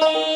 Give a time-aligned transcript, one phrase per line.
[0.00, 0.27] Música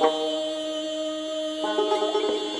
[0.00, 0.12] thank
[1.62, 2.57] you